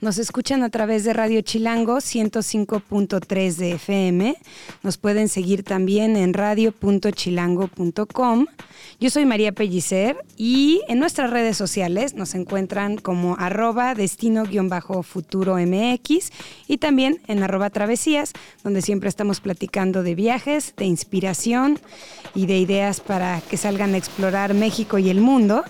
[0.00, 4.36] Nos escuchan a través de Radio Chilango 105.3 de FM.
[4.84, 8.46] Nos pueden seguir también en radio.chilango.com.
[9.00, 16.30] Yo soy María Pellicer y en nuestras redes sociales nos encuentran como arroba destino-futuro MX
[16.68, 21.80] y también en arroba travesías, donde siempre estamos platicando de viajes, de inspiración
[22.36, 25.64] y de ideas para que salgan a explorar México y el mundo.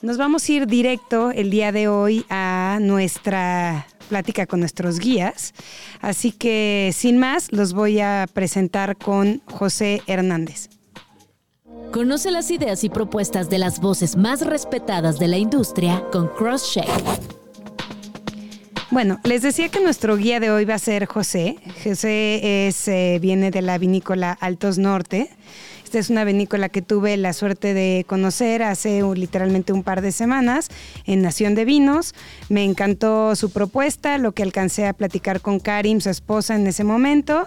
[0.00, 5.54] Nos vamos a ir directo el día de hoy a nuestra plática con nuestros guías.
[6.00, 10.68] Así que sin más, los voy a presentar con José Hernández.
[11.90, 16.86] Conoce las ideas y propuestas de las voces más respetadas de la industria con CrossCheck.
[18.90, 21.56] Bueno, les decía que nuestro guía de hoy va a ser José.
[21.82, 25.28] José es, eh, viene de la vinícola Altos Norte.
[25.88, 30.12] Esta es una vinícola que tuve la suerte de conocer hace literalmente un par de
[30.12, 30.68] semanas
[31.06, 32.14] en Nación de Vinos.
[32.50, 36.84] Me encantó su propuesta, lo que alcancé a platicar con Karim, su esposa, en ese
[36.84, 37.46] momento.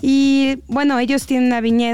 [0.00, 1.52] Y bueno, ellos tienen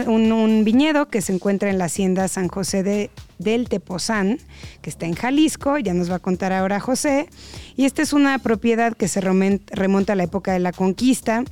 [0.08, 4.38] un, viñedo que se encuentra en la hacienda San José de, del Tepozán,
[4.82, 7.28] que está en Jalisco, ya nos va a contar ahora José.
[7.74, 11.42] Y esta es una propiedad que se remonta a la época de la conquista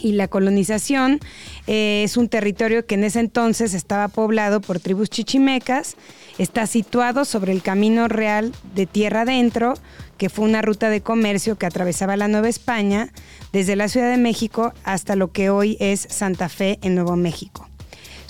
[0.00, 1.20] y la colonización
[1.66, 5.96] eh, es un territorio que en ese entonces estaba poblado por tribus chichimecas,
[6.38, 9.74] está situado sobre el Camino Real de Tierra Adentro,
[10.18, 13.12] que fue una ruta de comercio que atravesaba la Nueva España
[13.52, 17.70] desde la Ciudad de México hasta lo que hoy es Santa Fe en Nuevo México.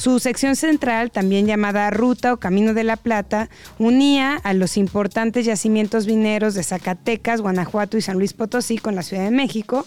[0.01, 5.45] Su sección central, también llamada Ruta o Camino de la Plata, unía a los importantes
[5.45, 9.85] yacimientos vineros de Zacatecas, Guanajuato y San Luis Potosí con la Ciudad de México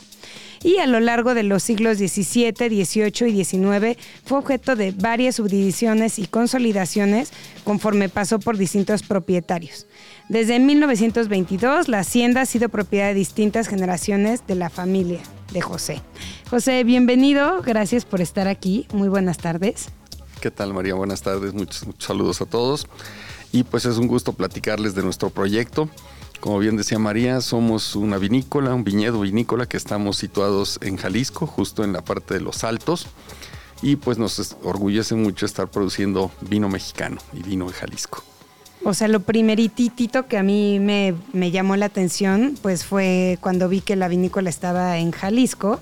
[0.64, 5.36] y a lo largo de los siglos XVII, XVIII y XIX fue objeto de varias
[5.36, 7.32] subdivisiones y consolidaciones
[7.64, 9.88] conforme pasó por distintos propietarios.
[10.30, 15.20] Desde 1922 la hacienda ha sido propiedad de distintas generaciones de la familia
[15.52, 16.02] de José.
[16.50, 19.90] José, bienvenido, gracias por estar aquí, muy buenas tardes.
[20.42, 20.94] ¿Qué tal María?
[20.96, 22.88] Buenas tardes, muchos, saludos a todos.
[23.52, 25.90] Y pues es un gusto platicarles de nuestro proyecto.
[26.44, 31.48] Como bien decía María, somos una vinícola, un viñedo vinícola que estamos situados en Jalisco,
[31.48, 33.08] justo en la parte de los Altos.
[33.82, 38.26] Y pues nos orgullece mucho estar produciendo vino mexicano y vino de Jalisco.
[38.84, 43.70] O sea, lo primeritito que a mí me, me llamó la atención, pues fue cuando
[43.70, 45.80] vi que la vinícola estaba en Jalisco.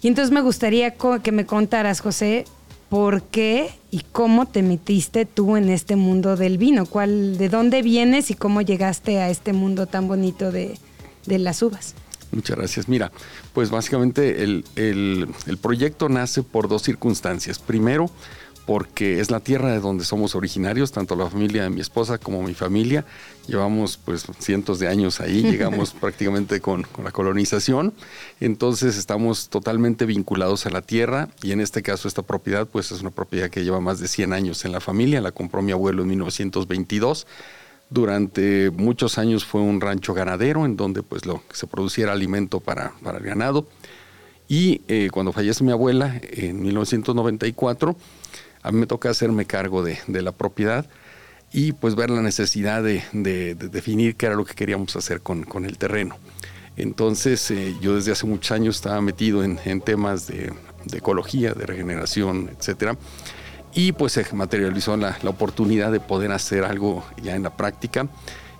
[0.00, 2.44] Y entonces me gustaría que me contaras, José,
[2.90, 6.84] por qué y cómo te metiste tú en este mundo del vino.
[6.84, 10.76] ¿Cuál, ¿De dónde vienes y cómo llegaste a este mundo tan bonito de,
[11.26, 11.94] las uvas?
[12.32, 12.88] Muchas gracias.
[12.88, 13.12] Mira,
[13.54, 17.60] pues básicamente el, el, proyecto nace por dos circunstancias.
[17.60, 18.10] Primero,
[18.66, 22.42] porque es la tierra de donde somos originarios, tanto la familia de mi esposa como
[22.42, 23.04] mi familia.
[23.46, 27.92] Llevamos pues cientos de años ahí, llegamos prácticamente con, la colonización,
[28.40, 33.00] entonces estamos totalmente vinculados a la tierra y en este caso esta propiedad pues es
[33.00, 36.02] una propiedad que lleva más de 100 años en la familia, la compró mi abuelo
[36.02, 37.26] en 1922.
[37.88, 42.92] Durante muchos años fue un rancho ganadero en donde pues lo, se produciera alimento para,
[43.02, 43.66] para el ganado.
[44.50, 47.96] Y eh, cuando fallece mi abuela en 1994,
[48.62, 50.86] a mí me toca hacerme cargo de, la propiedad
[51.52, 53.02] y pues ver la necesidad de,
[53.54, 56.16] definir qué era lo que queríamos hacer con, el terreno.
[56.76, 60.52] Entonces eh, yo desde hace muchos años estaba metido en, temas de,
[60.92, 62.96] ecología, de regeneración, etcétera.
[63.72, 68.08] Y pues se materializó la, la oportunidad de poder hacer algo ya en la práctica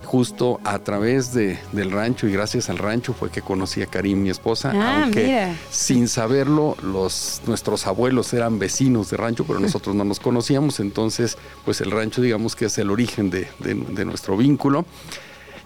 [0.05, 4.23] justo a través de, del rancho y gracias al rancho fue que conocí a Karim,
[4.23, 9.95] mi esposa, ah, aunque sin saberlo los, nuestros abuelos eran vecinos de rancho, pero nosotros
[9.95, 14.37] no nos conocíamos, entonces pues el rancho digamos que es el origen de, de nuestro
[14.37, 14.85] vínculo.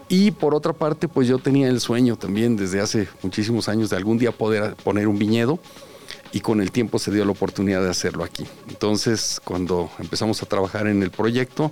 [0.07, 3.97] Y por otra parte, pues yo tenía el sueño también desde hace muchísimos años de
[3.97, 5.59] algún día poder poner un viñedo
[6.35, 8.45] y con el tiempo se dio la oportunidad de hacerlo aquí.
[8.69, 11.71] Entonces, cuando empezamos a trabajar en el proyecto,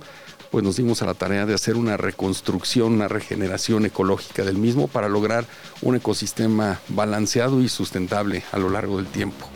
[0.53, 4.87] pues nos dimos a la tarea de hacer una reconstrucción, una regeneración ecológica del mismo
[4.87, 5.45] para lograr
[5.81, 9.47] un ecosistema balanceado y sustentable a lo largo del tiempo.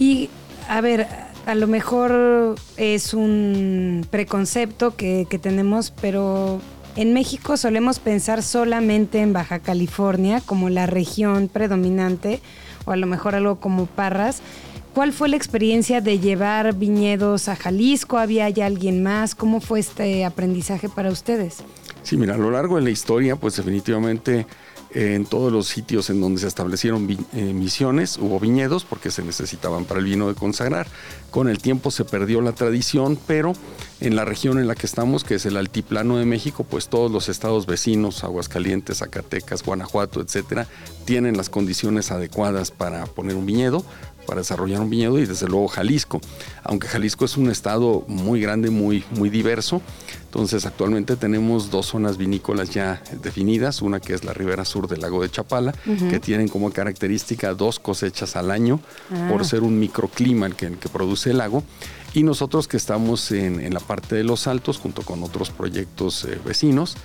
[0.00, 0.28] Y
[0.68, 1.06] a ver,
[1.46, 6.60] a lo mejor es un preconcepto que, tenemos, pero
[6.96, 12.40] En México solemos pensar solamente en Baja California como la región predominante,
[12.86, 14.42] o a lo mejor algo como Parras.
[14.94, 18.18] ¿Cuál fue la experiencia de llevar viñedos a Jalisco?
[18.18, 19.34] ¿Había ya alguien más?
[19.34, 21.58] ¿Cómo fue este aprendizaje para ustedes?
[22.02, 24.46] Sí, mira, a lo largo de la historia, pues definitivamente
[24.94, 29.84] en todos los sitios en donde se establecieron eh, misiones hubo viñedos porque se necesitaban
[29.84, 30.86] para el vino de consagrar.
[31.30, 33.54] Con el tiempo se perdió la tradición, pero
[34.00, 37.10] en la región en la que estamos, que es el altiplano de México, pues todos
[37.10, 40.66] los estados vecinos, Aguascalientes, Zacatecas, Guanajuato, etcétera,
[41.06, 43.84] tienen las condiciones adecuadas para poner un viñedo
[44.26, 46.20] para desarrollar un viñedo y desde luego Jalisco.
[46.62, 49.82] Aunque Jalisco es un estado muy grande, muy, muy diverso,
[50.24, 55.00] entonces actualmente tenemos dos zonas vinícolas ya definidas, una que es la ribera sur del
[55.00, 55.72] lago de Chapala,
[56.08, 58.80] que tienen como característica dos cosechas al año
[59.10, 59.28] ah.
[59.30, 61.62] por ser un microclima el que, que produce el lago,
[62.14, 66.38] y nosotros que estamos en, la parte de los altos junto con otros proyectos eh,
[66.44, 66.96] vecinos,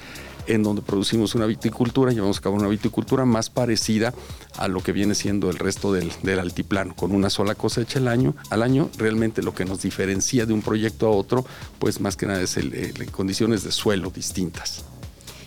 [0.48, 4.14] en donde producimos una viticultura, llevamos a cabo una viticultura más parecida
[4.58, 8.36] a lo que viene siendo el resto del, altiplano, con una sola cosecha al año.
[8.50, 11.46] Al año, realmente lo que nos diferencia de un proyecto a otro,
[11.80, 14.84] pues más que nada es el, condiciones de suelo distintas.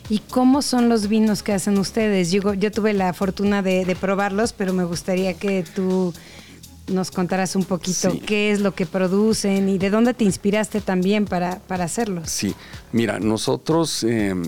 [0.08, 2.32] ¿Y cómo son los vinos que hacen ustedes?
[2.32, 2.43] Yo,
[2.73, 6.12] tuve la fortuna de probarlos, pero me gustaría que tú
[6.90, 11.25] nos contarás un poquito qué es lo que producen y de dónde te inspiraste también
[11.25, 12.22] para, para hacerlo.
[12.26, 12.54] Sí,
[12.92, 14.42] mira, nosotros em,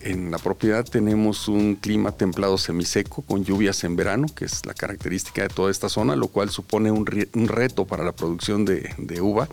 [0.00, 4.74] en, la propiedad tenemos un clima templado semiseco con lluvias en verano, que es la
[4.74, 9.48] característica de toda esta zona, lo cual supone un, reto para la producción de, uva,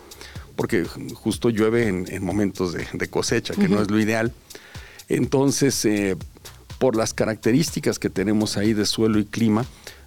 [0.56, 4.34] porque justo llueve en, momentos de, cosecha, que no es lo ideal.
[5.10, 6.16] Entonces, eh,
[6.80, 9.66] por las características que tenemos ahí de suelo y clima,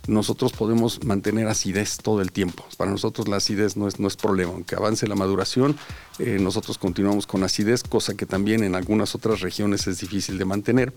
[0.08, 2.64] nosotros podemos mantener acidez todo el tiempo.
[2.76, 4.52] Para nosotros la acidez no es, no es problema.
[4.52, 5.76] Aunque avance la maduración,
[6.18, 10.44] eh, nosotros continuamos con acidez, cosa que también en algunas otras regiones es difícil de
[10.44, 10.92] mantener.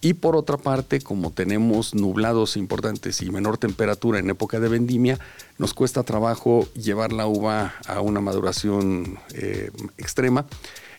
[0.00, 5.18] Y por otra parte, como tenemos nublados importantes y menor temperatura en época de vendimia,
[5.58, 10.46] nos cuesta trabajo llevar la uva a una maduración eh, extrema.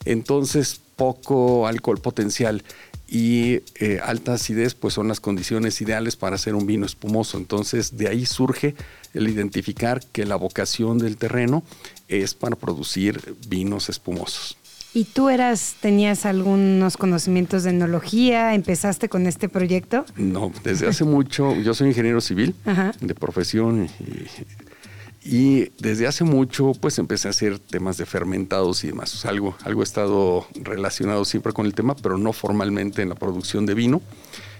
[0.05, 2.63] Entonces, poco alcohol potencial
[3.07, 7.37] y eh, alta acidez pues son las condiciones ideales para hacer un vino espumoso.
[7.37, 8.75] Entonces de ahí surge
[9.13, 11.63] el identificar que la vocación del terreno
[12.07, 14.57] es para producir vinos espumosos.
[14.93, 18.55] ¿Y tú eras, tenías algunos conocimientos de enología?
[18.55, 20.03] ¿Empezaste con este proyecto?
[20.17, 22.55] No, desde hace mucho, yo soy ingeniero civil
[22.99, 24.68] de profesión y
[25.23, 29.25] y desde hace mucho, pues empecé a hacer temas de fermentados y demás.
[29.25, 33.65] algo, algo he estado relacionado siempre con el tema, pero no formalmente en la producción
[33.65, 34.01] de vino.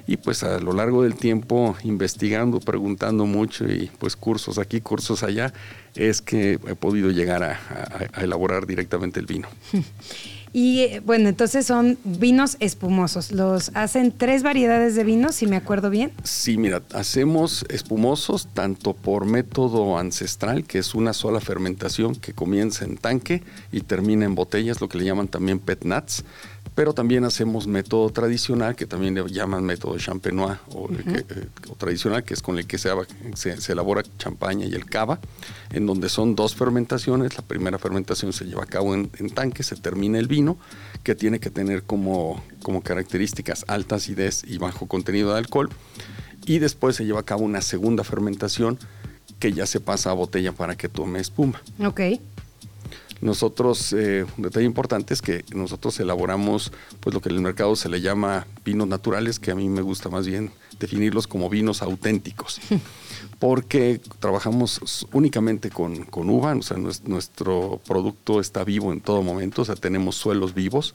[0.06, 5.22] Y pues a lo largo del tiempo, investigando, preguntando mucho y pues cursos aquí, cursos
[5.22, 5.54] allá,
[5.96, 9.48] es que he podido llegar a elaborar directamente el vino.
[10.52, 13.32] Y eh, bueno, entonces son vinos espumosos.
[13.32, 16.12] ¿Los hacen tres variedades de vinos, si me acuerdo bien?
[16.24, 22.86] Sí, mira, hacemos espumosos tanto por método ancestral, que es una sola fermentación que comienza
[22.86, 26.24] en tanque y termina en botellas, lo que le llaman también pet nuts
[26.76, 31.24] pero también hacemos método tradicional, que también le llaman método champenois o, eh,
[31.78, 32.90] tradicional, que es con el que se,
[33.36, 35.20] se, elabora champaña y el cava,
[35.72, 37.36] en donde son dos fermentaciones.
[37.36, 40.58] La primera fermentación se lleva a cabo en, tanque, se termina el vino,
[41.04, 45.70] que tiene que tener como, como características alta acidez y bajo contenido de alcohol,
[46.46, 48.80] y después se lleva a cabo una segunda fermentación
[49.40, 51.62] que ya se pasa a botella para que tome espuma.
[51.80, 52.02] Ok.
[53.22, 57.76] Nosotros, eh, un detalle importante es que nosotros elaboramos pues lo que en el mercado
[57.76, 61.82] se le llama vinos naturales, que a mí me gusta más bien definirlos como vinos
[61.82, 62.62] auténticos,
[63.40, 69.64] porque trabajamos únicamente con, con uva, o sea, nuestro producto está vivo en todo momento,
[69.64, 70.94] o sea, tenemos suelos vivos,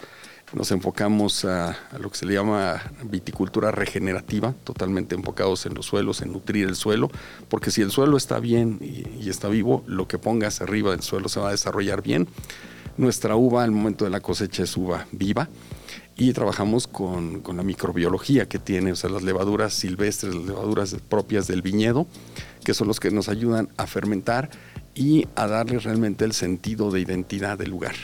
[0.54, 6.22] nos enfocamos a, lo que se le llama viticultura regenerativa, totalmente enfocados en los suelos,
[6.22, 7.10] en nutrir el suelo,
[7.48, 11.28] porque si el suelo está bien y, está vivo, lo que pongas arriba del suelo
[11.28, 12.28] se va a desarrollar bien.
[12.96, 15.48] Nuestra uva al momento de la cosecha es uva viva
[16.16, 20.94] y trabajamos con, con, la microbiología que tiene, o sea, las levaduras silvestres, las levaduras
[21.08, 22.06] propias del viñedo,
[22.62, 24.50] que son los que nos ayudan a fermentar
[24.94, 27.96] y a darle realmente el sentido de identidad del lugar.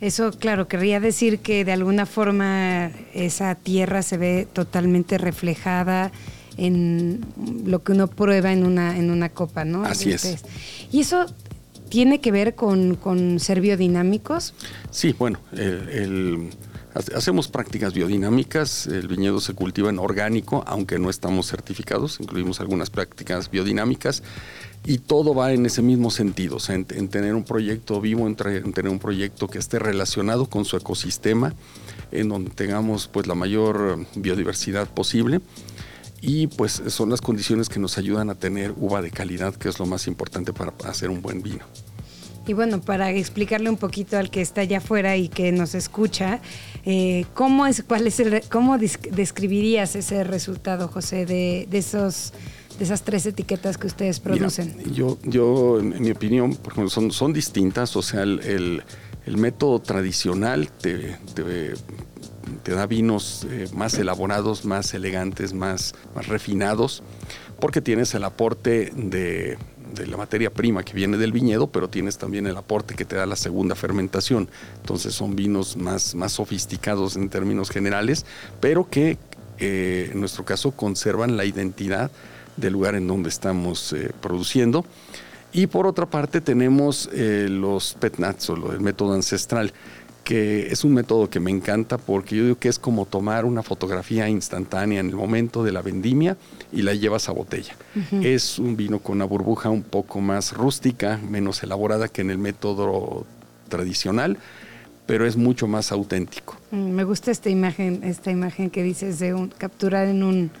[0.00, 6.10] Eso, claro, querría decir que de alguna forma esa tierra se ve totalmente reflejada
[6.56, 7.20] en
[7.64, 9.84] lo que uno prueba en una, en una copa, ¿no?
[9.84, 10.42] Así es.
[10.90, 11.26] Y eso
[11.90, 14.54] tiene que ver con, ser biodinámicos.
[14.90, 16.50] Sí, bueno, el,
[16.92, 22.90] Hacemos prácticas biodinámicas, el viñedo se cultiva en orgánico, aunque no estamos certificados, incluimos algunas
[22.90, 24.24] prácticas biodinámicas
[24.84, 28.98] y todo va en ese mismo sentido, en, tener un proyecto vivo, en, tener un
[28.98, 31.54] proyecto que esté relacionado con su ecosistema,
[32.10, 35.40] en donde tengamos pues la mayor biodiversidad posible
[36.20, 39.78] y pues son las condiciones que nos ayudan a tener uva de calidad, que es
[39.78, 41.64] lo más importante para hacer un buen vino.
[42.46, 46.40] Y bueno, para explicarle un poquito al que está allá afuera y que nos escucha,
[46.84, 52.32] eh, ¿cómo, es, cuál es el, ¿cómo describirías ese resultado, José, de, esos
[52.78, 54.74] de esas tres etiquetas que ustedes producen?
[54.92, 57.94] yo, yo, en mi opinión, son, son distintas.
[57.96, 58.82] O sea, el,
[59.26, 67.04] método tradicional te, te, da vinos eh, más elaborados, más elegantes, más, más refinados,
[67.60, 69.56] porque tienes el aporte de
[69.94, 73.16] de la materia prima que viene del viñedo, pero tienes también el aporte que te
[73.16, 74.48] da la segunda fermentación.
[74.76, 78.26] Entonces son vinos más, más sofisticados en términos generales,
[78.60, 79.18] pero que
[79.58, 82.10] eh, en nuestro caso conservan la identidad
[82.56, 84.84] del lugar en donde estamos eh, produciendo.
[85.52, 89.72] Y por otra parte tenemos eh, los petnats o el método ancestral
[90.30, 93.64] que es un método que me encanta porque yo digo que es como tomar una
[93.64, 96.36] fotografía instantánea en el momento de la vendimia
[96.70, 97.74] y la llevas a botella.
[98.22, 102.38] Es un vino con una burbuja un poco más rústica, menos elaborada que en el
[102.38, 103.26] método
[103.68, 104.38] tradicional,
[105.04, 106.56] pero es mucho más auténtico.
[106.70, 110.52] Mm, me gusta esta imagen, esta imagen que dices de capturar en un,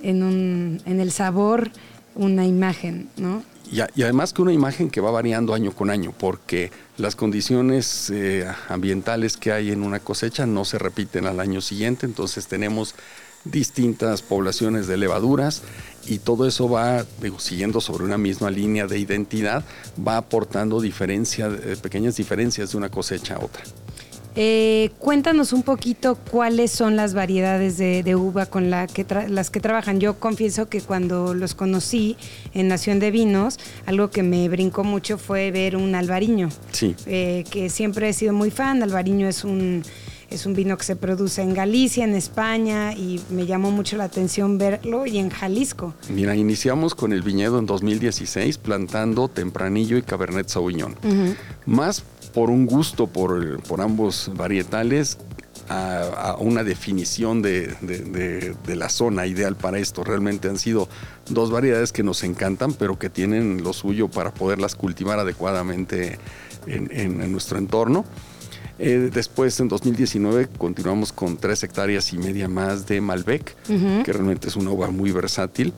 [0.00, 1.72] en un, en el sabor
[2.14, 3.42] una imagen, ¿no?
[3.70, 8.46] Y, además que una imagen que va variando año con año, porque las condiciones eh,
[8.68, 12.94] ambientales que hay en una cosecha no se repiten al año siguiente, entonces tenemos
[13.44, 15.62] distintas poblaciones de levaduras
[16.06, 17.04] y todo eso va,
[17.38, 19.64] siguiendo sobre una misma línea de identidad,
[20.06, 23.62] va aportando diferencia, eh, pequeñas diferencias de una cosecha a otra.
[24.36, 29.60] Eh, cuéntanos un poquito cuáles son las variedades de, uva con la que las que
[29.60, 29.98] trabajan.
[29.98, 32.16] Yo confieso que cuando los conocí
[32.52, 36.50] en Nación de Vinos, algo que me brincó mucho fue ver un albariño.
[36.70, 36.94] Sí.
[37.06, 38.82] Eh, que siempre he sido muy fan.
[38.82, 39.82] Albariño es un
[40.30, 44.04] es un vino que se produce en Galicia, en España, y me llamó mucho la
[44.04, 45.94] atención verlo, y en Jalisco.
[46.08, 50.96] Mira, iniciamos con el viñedo en 2016 plantando Tempranillo y Cabernet Sauvignon.
[51.64, 52.02] Más
[52.36, 55.16] por un gusto por, ambos varietales
[55.70, 60.04] a, una definición de, la zona ideal para esto.
[60.04, 60.86] Realmente han sido
[61.30, 66.18] dos variedades que nos encantan, pero que tienen lo suyo para poderlas cultivar adecuadamente
[66.66, 68.04] en, nuestro entorno.
[68.78, 74.48] Eh, después, en 2019, continuamos con tres hectáreas y media más de Malbec, que realmente
[74.48, 75.72] es una uva muy versátil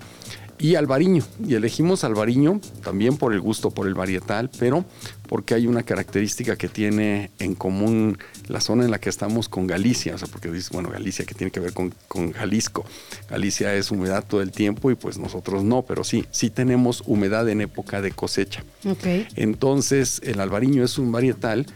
[0.59, 1.25] y albariño.
[1.47, 4.85] Y elegimos albariño también por el gusto por el varietal, pero
[5.29, 9.67] porque hay una característica que tiene en común la zona en la que estamos con
[9.67, 10.15] Galicia.
[10.15, 11.93] O sea, porque dices, bueno, Galicia que tiene que ver con,
[12.33, 12.85] Jalisco.
[13.31, 17.49] Galicia es humedad todo el tiempo y pues nosotros no, pero sí, sí tenemos humedad
[17.49, 18.65] en época de cosecha.
[18.85, 19.27] Okay.
[19.37, 21.67] Entonces, el albariño es un varietal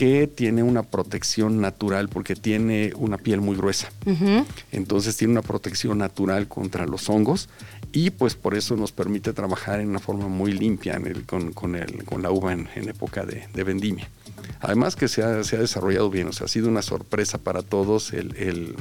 [0.00, 3.92] que tiene una protección natural porque tiene una piel muy gruesa.
[4.72, 7.50] Entonces tiene una protección natural contra los hongos
[7.92, 12.30] y pues por eso nos permite trabajar en una forma muy limpia con, con, la
[12.30, 14.08] uva en, época de, vendimia.
[14.60, 18.76] Además que se ha, desarrollado bien, o sea, ha sido una sorpresa para todos el,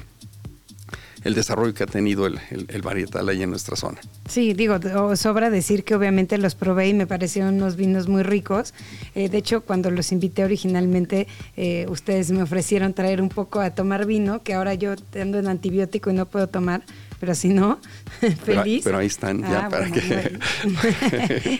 [1.24, 4.00] desarrollo que ha tenido el, varietal ahí en nuestra zona.
[4.28, 4.80] Sí, digo,
[5.16, 8.74] sobra decir que obviamente los probé y me parecieron unos vinos muy ricos.
[9.16, 13.72] Eh, de hecho, cuando los invité originalmente, eh, ustedes me ofrecieron traer un poco a
[13.72, 16.84] tomar vino, que ahora yo ando en antibiótico y no puedo tomar
[17.20, 17.80] pero si no,
[18.46, 18.84] feliz.
[18.84, 20.40] Pero, ahí están ya ah, para que...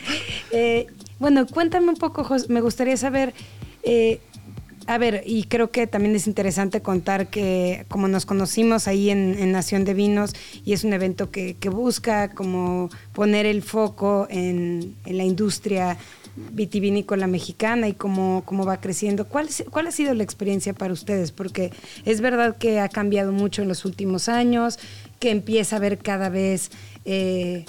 [0.52, 0.86] Eh,
[1.18, 3.34] bueno, cuéntame un poco, me gustaría saber...
[3.82, 4.20] Eh,
[4.90, 9.52] a ver, y creo que también es interesante contar que como nos conocimos ahí en,
[9.52, 10.32] Nación de Vinos
[10.64, 15.96] y es un evento que, busca como poner el foco en, la industria
[16.34, 19.28] vitivinícola mexicana y cómo, cómo va creciendo.
[19.28, 21.30] ¿Cuál, ¿Cuál ha sido la experiencia para ustedes?
[21.30, 21.70] Porque
[22.04, 24.80] es verdad que ha cambiado mucho en los últimos años,
[25.20, 26.72] que empieza a haber cada vez
[27.04, 27.64] eh,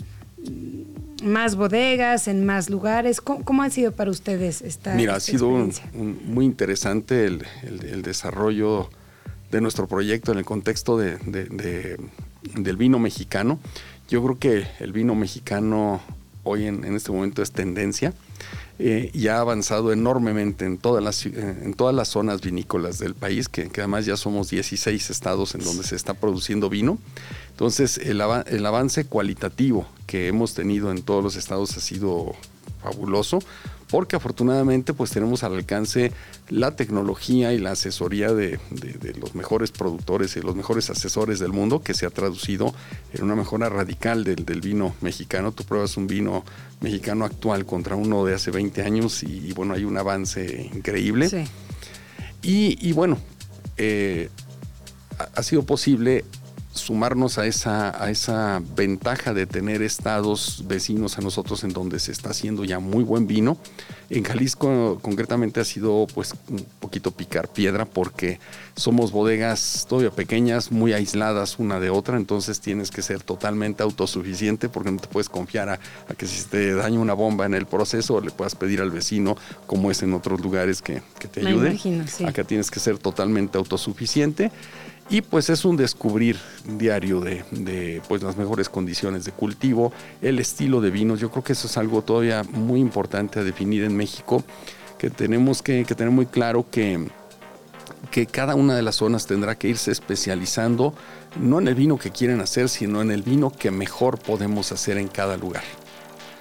[1.21, 3.21] más bodegas en más lugares.
[3.21, 5.49] ¿Cómo, ha sido para ustedes esta Mira, ha sido
[5.93, 8.89] muy interesante el, desarrollo
[9.51, 11.17] de nuestro proyecto en el contexto de,
[12.55, 13.59] del vino mexicano.
[14.09, 16.01] Yo creo que el vino mexicano
[16.43, 18.13] hoy en, en este momento es tendencia
[18.83, 23.13] eh, y ha avanzado enormemente en todas las, eh, en todas las zonas vinícolas del
[23.13, 26.97] país, que, además ya somos 16 estados en donde se está produciendo vino.
[27.51, 32.33] Entonces, el avance cualitativo que hemos tenido en todos los estados ha sido
[32.81, 33.39] fabuloso
[33.91, 36.13] porque afortunadamente pues tenemos al alcance
[36.50, 38.57] la tecnología y la asesoría de,
[39.19, 42.74] los mejores productores y los mejores asesores del mundo que se ha traducido
[43.13, 45.51] en una mejora radical del, vino mexicano.
[45.51, 46.45] Tú pruebas un vino
[46.79, 51.27] mexicano actual contra uno de hace 20 años y, bueno, hay un avance increíble.
[51.27, 51.43] Sí.
[52.41, 53.17] Y, bueno,
[53.75, 54.29] eh,
[55.36, 56.24] ha sido posible
[56.73, 62.11] sumarnos a esa, a esa ventaja de tener estados vecinos a nosotros en donde se
[62.11, 63.57] está haciendo ya muy buen vino.
[64.13, 68.39] En Jalisco concretamente ha sido pues un poquito picar piedra porque
[68.75, 74.67] somos bodegas todavía pequeñas, muy aisladas una de otra, entonces tienes que ser totalmente autosuficiente
[74.67, 75.79] porque no te puedes confiar a,
[76.17, 79.89] que si te daña una bomba en el proceso le puedas pedir al vecino como
[79.91, 81.01] es en otros lugares que,
[81.31, 81.79] te ayude.
[82.27, 84.51] Acá tienes que ser totalmente autosuficiente.
[85.11, 86.37] Y pues es un descubrir
[86.77, 89.91] diario de, pues las mejores condiciones de cultivo,
[90.21, 91.19] el estilo de vinos.
[91.19, 94.43] Yo creo que eso es algo todavía muy importante a definir en México,
[94.98, 97.08] que tenemos que, tener muy claro que,
[98.10, 100.93] que cada una de las zonas tendrá que irse especializando,
[101.39, 104.98] no en el vino que quieren hacer, sino en el vino que mejor podemos hacer
[104.98, 105.63] en cada lugar.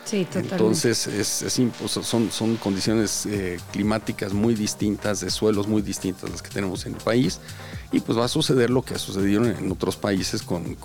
[0.05, 0.57] Sí, totalmente.
[0.57, 6.43] Entonces, es, pues, son, son condiciones eh, climáticas muy distintas, de suelos muy distintas las
[6.43, 7.41] que tenemos en el país
[7.93, 10.77] y pues va a suceder lo que ha sucedido en otros países con,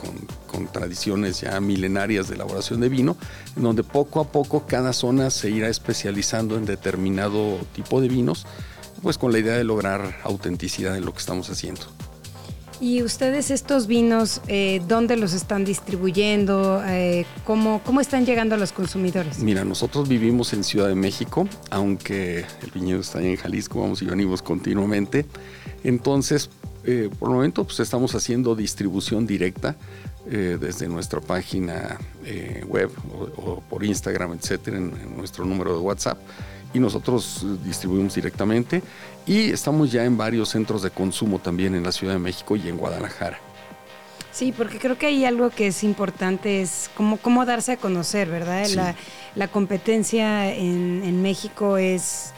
[0.71, 3.15] tradiciones ya milenarias de elaboración de vino,
[3.55, 8.45] en donde poco a poco cada zona se irá especializando en determinado tipo de vinos,
[9.03, 11.81] pues con la idea de lograr autenticidad en lo que estamos haciendo.
[12.81, 16.83] ¿Y ustedes estos vinos, eh, dónde los están distribuyendo?
[16.85, 19.39] Eh, ¿cómo, ¿Cómo están llegando a los consumidores?
[19.39, 24.05] Mira, nosotros vivimos en Ciudad de México, aunque el viñedo está en Jalisco, vamos y
[24.05, 25.25] venimos continuamente.
[25.85, 26.49] Entonces,
[26.87, 29.75] eh, por el momento pues, estamos haciendo distribución directa
[30.29, 32.91] eh, desde nuestra página eh, web
[33.37, 36.19] o, por Instagram, etcétera, en, nuestro número de WhatsApp.
[36.73, 38.83] Y nosotros distribuimos directamente.
[39.25, 42.67] Y estamos ya en varios centros de consumo también en la Ciudad de México y
[42.67, 43.39] en Guadalajara.
[44.31, 48.29] Sí, porque creo que hay algo que es importante, es cómo, cómo darse a conocer,
[48.29, 48.95] ¿verdad?
[49.35, 52.34] La, competencia en, en México es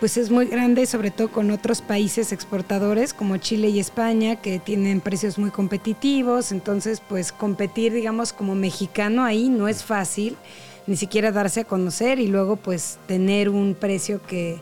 [0.00, 4.58] pues es muy grande, sobre todo con otros países exportadores como Chile y España, que
[4.58, 6.52] tienen precios muy competitivos.
[6.52, 10.36] Entonces, pues competir, digamos, como mexicano ahí no es fácil,
[10.86, 14.60] ni siquiera darse a conocer y luego pues tener un precio que,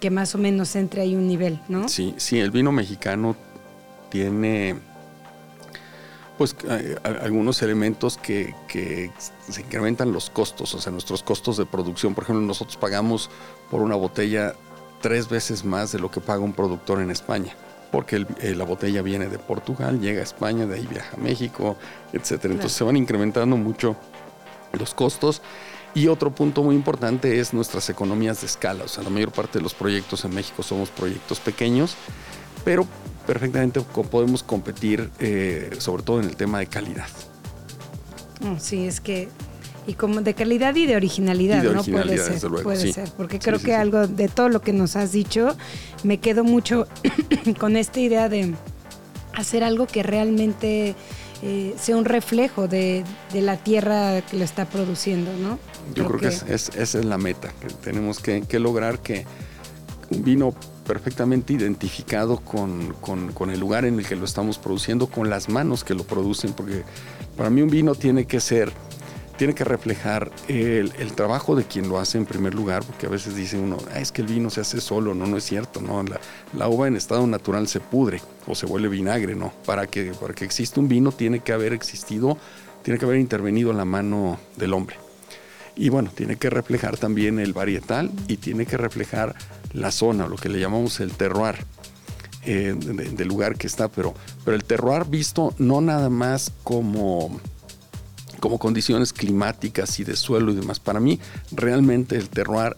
[0.00, 1.88] que más o menos entre ahí un nivel, ¿no?
[1.88, 3.36] Sí, sí, el vino mexicano
[4.08, 4.76] tiene
[6.38, 8.54] pues eh, algunos elementos que,
[9.48, 12.14] se incrementan los costos, o sea, nuestros costos de producción.
[12.14, 13.30] Por ejemplo, nosotros pagamos
[13.70, 14.54] por una botella
[15.00, 17.54] tres veces más de lo que paga un productor en España,
[17.90, 21.76] porque eh, la botella viene de Portugal, llega a España, de ahí viaja a México,
[22.12, 22.52] etcétera.
[22.52, 23.96] Entonces se van incrementando mucho
[24.72, 25.42] los costos.
[25.94, 28.84] Y otro punto muy importante es nuestras economías de escala.
[28.84, 31.96] O sea, la mayor parte de los proyectos en México somos proyectos pequeños,
[32.66, 32.86] pero
[33.26, 37.08] perfectamente podemos competir, eh, sobre todo en el tema de calidad.
[38.40, 39.28] Mm, sí, es que
[39.86, 41.84] y como de calidad y de originalidad, ¿no?
[41.84, 45.56] Puede ser, puede ser, porque creo que algo de todo lo que nos has dicho,
[46.02, 46.88] me quedo mucho
[47.60, 48.54] con esta idea de
[49.34, 50.96] hacer algo que realmente
[51.42, 55.58] eh, sea un reflejo de, la tierra que lo está produciendo, ¿no?
[55.94, 59.24] Yo creo, que, esa es la meta, que tenemos que, que lograr que
[60.10, 60.52] un vino
[60.86, 62.94] perfectamente identificado con,
[63.50, 66.84] el lugar en el que lo estamos produciendo, con las manos que lo producen, porque
[67.36, 68.72] para mí un vino tiene que ser,
[69.36, 73.34] tiene que reflejar el, trabajo de quien lo hace en primer lugar, porque a veces
[73.34, 76.02] dicen uno, ah, es que el vino se hace solo, no, no es cierto, no,
[76.54, 79.52] la, uva en estado natural se pudre o se vuelve vinagre, ¿no?
[79.66, 82.38] Para que, para que exista un vino tiene que haber existido,
[82.82, 84.96] tiene que haber intervenido la mano del hombre.
[85.78, 89.34] Y bueno, tiene que reflejar también el varietal y tiene que reflejar
[89.72, 91.56] la zona, lo que le llamamos el terroir.
[92.48, 97.40] Eh, del lugar que está, pero, pero el terroir visto no nada más como,
[98.38, 100.78] como condiciones climáticas y de suelo y demás.
[100.78, 101.18] Para mí,
[101.50, 102.76] realmente el terroir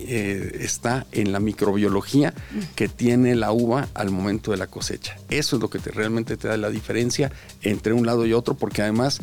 [0.00, 2.34] eh, está en la microbiología
[2.76, 5.16] que tiene la uva al momento de la cosecha.
[5.28, 8.82] Eso es lo que realmente te da la diferencia entre un lado y otro, porque
[8.82, 9.20] además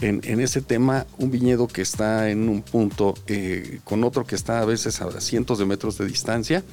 [0.00, 4.60] en, ese tema, un viñedo que está en un punto eh, con otro que está
[4.60, 6.64] a veces a cientos de metros de distancia,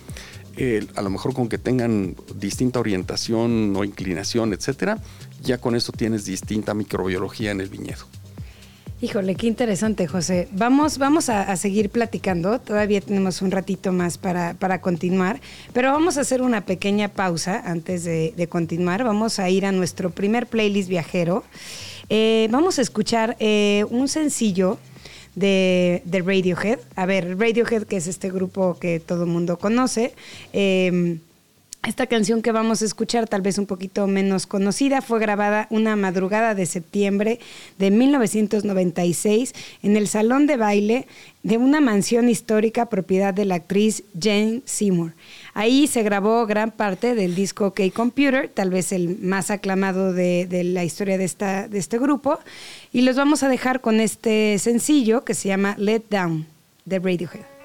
[0.96, 4.98] a lo mejor con que tengan distinta orientación o inclinación, etcétera,
[5.44, 8.06] ya con eso tienes distinta microbiología en el viñedo.
[9.00, 10.48] Híjole, qué interesante, José.
[10.52, 12.60] Vamos, vamos a, seguir platicando.
[12.60, 15.40] Todavía tenemos un ratito más para, continuar,
[15.72, 19.04] pero vamos a hacer una pequeña pausa antes de continuar.
[19.04, 21.44] Vamos a ir a nuestro primer playlist viajero.
[22.10, 24.78] Eh, vamos a escuchar eh, un sencillo
[25.36, 26.80] de, Radiohead.
[26.96, 30.13] A ver, Radiohead, que es este grupo que todo el mundo conoce.
[30.54, 31.20] Em,
[31.86, 35.96] esta canción que vamos a escuchar, tal vez un poquito menos conocida, fue grabada una
[35.96, 37.39] madrugada de septiembre
[37.78, 41.08] de 1996 en el salón de baile
[41.43, 45.13] de una mansión histórica propiedad de la actriz Jane Seymour.
[45.58, 50.84] Ahí se grabó gran parte del disco K-Computer, tal vez el más aclamado de, la
[50.84, 51.28] historia de,
[51.67, 52.38] de este grupo.
[52.93, 56.46] Y los vamos a dejar con este sencillo que se llama Let Down
[56.86, 57.57] de Radiohead.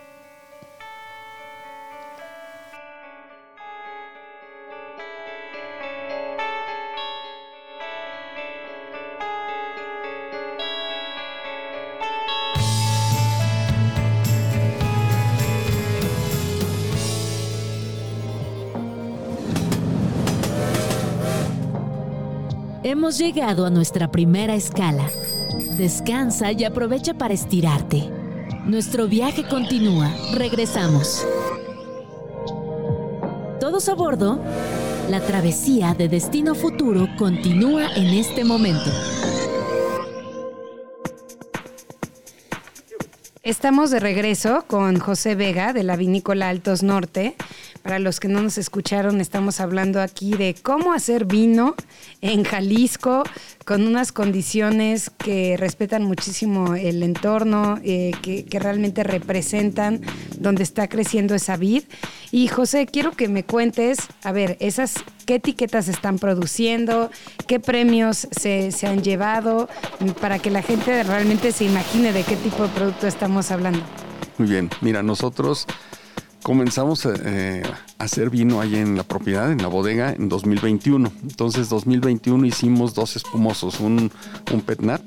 [22.92, 25.09] Hemos llegado a nuestra primera escala.
[25.78, 28.11] Descansa y aprovecha para estirarte.
[28.66, 30.14] Nuestro viaje continúa.
[30.35, 31.26] Regresamos.
[33.61, 34.38] Todos a bordo.
[35.09, 38.90] La travesía de Destino Futuro continúa en este momento.
[43.42, 47.37] Estamos de regreso con José Vega de la Vinícola Altos Norte.
[47.83, 51.75] Para los que no nos escucharon, estamos hablando aquí de cómo hacer vino
[52.21, 53.25] en Jalisco
[53.64, 60.01] con unas condiciones que respetan muchísimo el entorno, eh, que, realmente representan
[60.38, 61.83] donde está creciendo esa vid.
[62.31, 64.95] Y José, quiero que me cuentes, a ver, esas
[65.27, 67.11] qué etiquetas están produciendo,
[67.49, 69.68] qué premios se, se han llevado,
[70.21, 73.81] para que la gente realmente se imagine de qué tipo de producto estamos hablando.
[74.38, 75.66] Muy bien, mira, nosotros
[76.42, 77.62] comenzamos eh,
[77.98, 81.12] a hacer vino ahí en la propiedad, en la bodega, en 2021.
[81.22, 84.11] Entonces, 2021 hicimos dos espumosos, un,
[84.52, 85.02] un petnat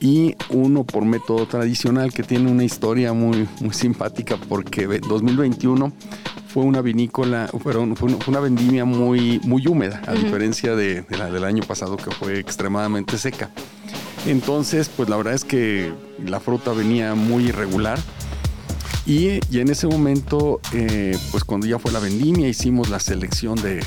[0.00, 5.92] y uno por método tradicional que tiene una historia muy, muy simpática porque 2021
[6.48, 7.76] fue una vinícola, fue
[8.26, 12.38] una vendimia muy, muy húmeda, a diferencia de, de, la del año pasado que fue
[12.38, 13.50] extremadamente seca.
[14.26, 15.92] Entonces, pues la verdad es que
[16.24, 17.98] la fruta venía muy irregular
[19.10, 23.82] y, en ese momento, eh, pues cuando ya fue la vendimia, hicimos la selección de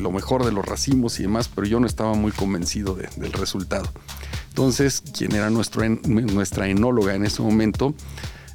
[0.00, 3.88] lo mejor de los racimos y demás, pero yo no estaba muy convencido del resultado.
[4.48, 7.94] Entonces, quien era nuestra enóloga en ese momento,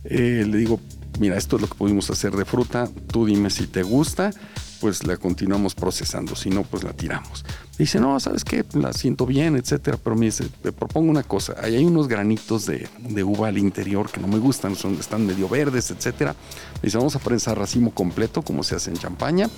[0.04, 0.82] eh, le digo,
[1.22, 4.32] mira, esto es lo que pudimos hacer de fruta, tú dime si te gusta,
[4.80, 7.46] pues la continuamos procesando, si no, pues la tiramos.
[7.78, 8.66] Dice, no, ¿sabes qué?
[8.74, 12.66] La siento bien, etcétera, pero me dice, te propongo una cosa, ahí hay unos granitos
[12.66, 12.88] de,
[13.24, 16.36] uva al interior que no me gustan, son, están medio verdes, etcétera.
[16.76, 19.50] Me dice, vamos a prensar racimo completo, como se hace en champaña.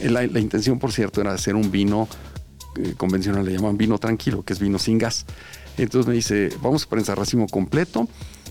[0.00, 2.08] Eh, la, intención, por cierto, era hacer un vino
[2.76, 5.26] eh, convencional, le llaman vino tranquilo, que es vino sin gas.
[5.76, 8.08] Entonces me dice, vamos a prensar racimo completo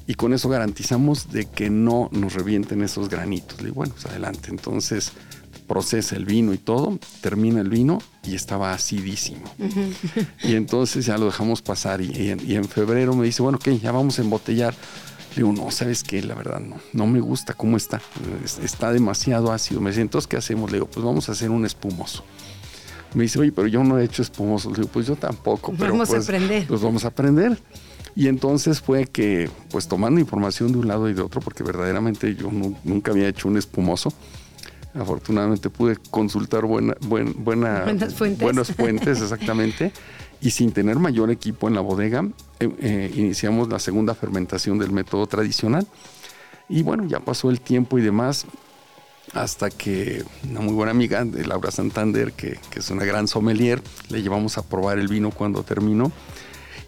[0.07, 3.59] y con eso garantizamos de que no nos revienten esos granitos.
[3.59, 4.49] Le digo, bueno, pues adelante.
[4.49, 5.13] Entonces
[5.63, 9.43] procesa el vino y todo, termina el vino y estaba acidísimo.
[10.43, 13.77] Y entonces ya lo dejamos pasar y, en, febrero me dice, bueno, ¿qué?
[13.79, 14.73] Ya vamos a embotellar.
[15.31, 16.21] Le digo, no, ¿sabes qué?
[16.21, 18.01] La verdad, no, no me gusta cómo está.
[18.61, 19.81] Está demasiado ácido.
[19.81, 20.71] Me dice, entonces, ¿qué hacemos?
[20.71, 22.23] Le digo, pues vamos a hacer un espumoso.
[23.15, 24.69] Me dice, oye, pero yo no he hecho espumoso.
[24.69, 25.73] Le digo, pues yo tampoco.
[25.77, 26.67] Pero vamos a pues, aprender.
[26.67, 27.57] Pues vamos a aprender.
[28.15, 32.35] Y entonces fue que, pues tomando información de un lado y de otro, porque verdaderamente
[32.35, 32.51] yo
[32.83, 34.13] nunca había hecho un espumoso,
[34.93, 39.91] afortunadamente pude consultar buena, buenas fuentes, buenas fuentes exactamente,
[40.41, 42.27] y sin tener mayor equipo en la bodega,
[42.59, 45.87] eh, eh, iniciamos la segunda fermentación del método tradicional.
[46.69, 48.45] Y bueno, ya pasó el tiempo y demás,
[49.33, 53.81] hasta que una muy buena amiga de Laura Santander, que, que es una gran sommelier,
[54.09, 56.11] le llevamos a probar el vino cuando terminó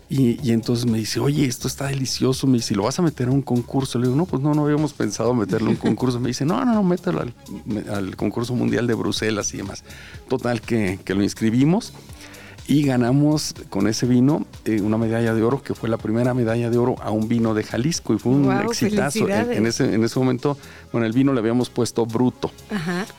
[0.07, 2.45] y, entonces me dice, oye, esto está delicioso.
[2.45, 3.97] Me dice, ¿lo vas a meter a un concurso?
[3.97, 6.19] Le digo, no, pues no, no habíamos pensado meterlo a un concurso.
[6.19, 9.83] Me dice, no, no, no, mételo al, concurso mundial de Bruselas y demás.
[10.27, 11.91] Total, que, lo inscribimos
[12.67, 16.69] y ganamos con ese vino eh, una medalla de oro, que fue la primera medalla
[16.69, 19.27] de oro a un vino de Jalisco y fue un exitazo.
[19.27, 20.57] En, ese, en ese momento,
[20.91, 22.51] bueno, el vino le habíamos puesto bruto.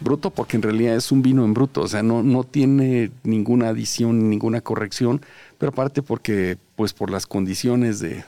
[0.01, 3.69] Bruto porque en realidad es un vino en bruto, o sea, no, no tiene ninguna
[3.69, 5.21] adición, ninguna corrección
[5.59, 8.25] pero aparte porque, pues por las condiciones de,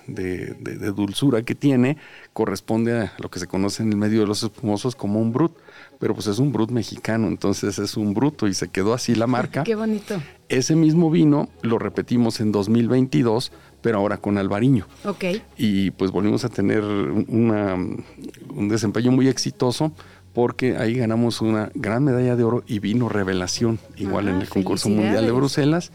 [0.95, 1.99] dulzura que tiene,
[2.33, 5.53] corresponde a lo que se conoce en el medio de los espumosos como un brut,
[5.99, 9.27] pero pues es un brut mexicano, entonces es un bruto y se quedó así la
[9.27, 9.63] marca.
[9.65, 10.21] Qué bonito.
[10.49, 14.87] Ese mismo vino lo repetimos en 2022, pero ahora con Albariño.
[15.05, 15.25] Ok.
[15.59, 19.93] Y pues volvimos a tener una, un desempeño muy exitoso
[20.33, 24.89] porque ahí ganamos una gran medalla de oro y vino revelación, igual en el concurso
[24.89, 25.93] mundial de Bruselas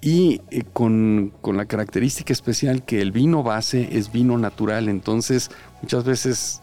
[0.00, 4.88] y eh, con, la característica especial que el vino base es vino natural.
[4.88, 5.50] Entonces,
[5.82, 6.62] muchas veces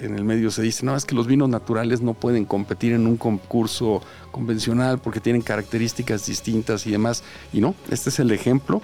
[0.00, 3.06] en el medio se dice, no, es que los vinos naturales no pueden competir en
[3.06, 7.22] un concurso convencional porque tienen características distintas y demás.
[7.52, 8.82] Y no, este es el ejemplo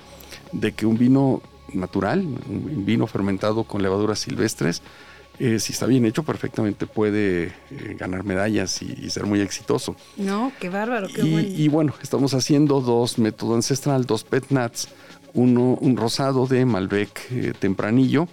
[0.52, 4.82] de que un vino natural, un vino fermentado con levaduras silvestres,
[5.38, 9.94] eh, si está bien hecho, perfectamente puede eh, ganar medallas y, ser muy exitoso.
[10.16, 11.48] No, qué bárbaro, qué y, bueno.
[11.48, 14.88] Y bueno, estamos haciendo dos métodos ancestral, dos pet nuts,
[15.34, 18.28] uno, un rosado de Malbec eh, tempranillo,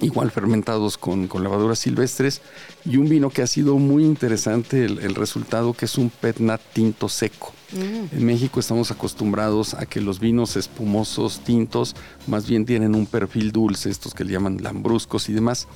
[0.00, 2.42] igual fermentados con, levaduras silvestres,
[2.84, 6.60] y un vino que ha sido muy interesante el, resultado, que es un pet nat
[6.72, 7.52] tinto seco.
[7.72, 8.16] Mm.
[8.16, 11.94] En México estamos acostumbrados a que los vinos espumosos tintos
[12.26, 15.68] más bien tienen un perfil dulce, estos que le llaman lambruscos y demás.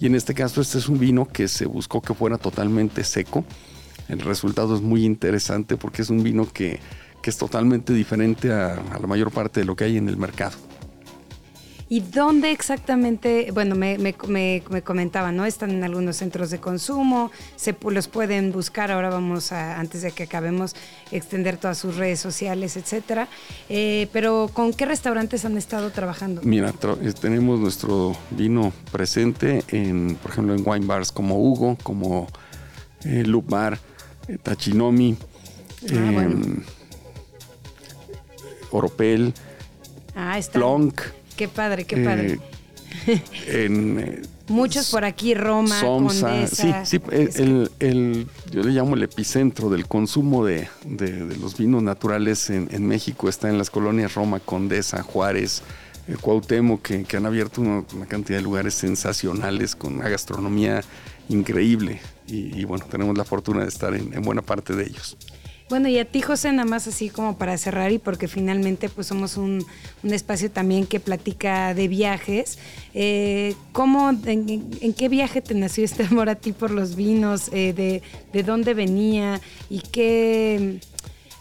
[0.00, 3.44] Y en este caso este es un vino que se buscó que fuera totalmente seco.
[4.08, 6.80] El resultado es muy interesante porque es un vino que,
[7.24, 10.56] es totalmente diferente a la mayor parte de lo que hay en el mercado.
[11.90, 13.50] ¿Y dónde exactamente?
[13.52, 15.46] Bueno, me, me, me, comentaban, ¿no?
[15.46, 18.92] Están en algunos centros de consumo, se los pueden buscar.
[18.92, 20.76] Ahora vamos a, antes de que acabemos,
[21.12, 23.28] extender todas sus redes sociales, etcétera.
[23.70, 26.42] Eh, pero, ¿con qué restaurantes han estado trabajando?
[26.44, 32.26] Mira, eh, tenemos nuestro vino presente, en, por ejemplo, en wine bars como Hugo, como
[33.04, 33.78] eh, Loop Bar,
[34.28, 35.16] eh, Tachinomi,
[35.90, 36.62] ah, em,
[38.72, 39.32] Oropel,
[40.14, 41.17] ah, Plonk.
[41.38, 42.40] Qué padre, qué padre.
[43.06, 43.22] Eh,
[43.66, 46.84] en, eh, Muchos por aquí, Roma, Condesa.
[46.84, 50.68] Sí, sí el, yo le llamo el epicentro del consumo de,
[51.40, 53.28] los vinos naturales en, México.
[53.28, 55.62] Está en las colonias Roma, Condesa, Juárez,
[56.08, 60.82] eh, Cuauhtémoc, que, han abierto una, cantidad de lugares sensacionales con una gastronomía
[61.28, 62.00] increíble.
[62.26, 65.16] Y, bueno, tenemos la fortuna de estar en buena parte de ellos.
[65.68, 69.06] Bueno, y a ti, José, nada más así como para cerrar y porque finalmente pues
[69.06, 69.66] somos un,
[70.02, 72.58] espacio también que platica de viajes.
[72.94, 77.50] Eh, ¿Cómo, en, qué viaje te nació este amor a ti por los vinos?
[77.52, 78.00] Eh,
[78.32, 79.42] de, dónde venía?
[79.68, 80.80] ¿Y qué,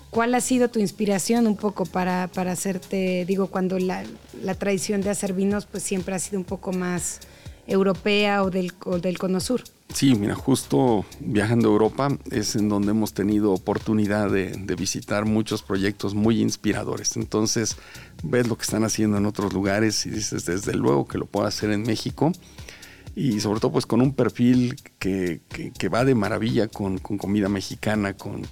[0.10, 4.04] cuál ha sido tu inspiración un poco para, para hacerte, digo, cuando la,
[4.44, 7.22] la tradición de hacer vinos pues siempre ha sido un poco más
[7.66, 9.63] europea o del, o del Cono Sur?
[9.93, 15.63] Sí, mira, justo viajando a Europa es en donde hemos tenido oportunidad de, visitar muchos
[15.63, 17.15] proyectos muy inspiradores.
[17.15, 17.78] Entonces,
[18.23, 21.47] ves lo que están haciendo en otros lugares y dices, desde luego que lo puedo
[21.47, 22.32] hacer en México.
[23.15, 25.41] Y sobre todo, pues con un perfil que,
[25.91, 28.43] va de maravilla con, comida mexicana, con,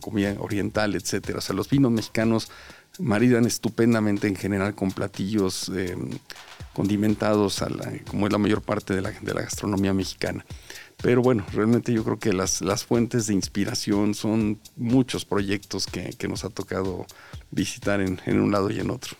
[0.00, 1.38] comida oriental, etcétera.
[1.38, 2.50] O sea, los vinos mexicanos
[2.98, 5.96] maridan estupendamente en general con platillos eh,
[6.72, 7.68] condimentados, a
[8.08, 10.44] como es la mayor parte de la, de la, gastronomía mexicana.
[11.02, 16.10] Pero bueno, realmente yo creo que las, las fuentes de inspiración son muchos proyectos que,
[16.16, 17.06] que nos ha tocado
[17.50, 19.16] visitar en, en, un lado y en otro.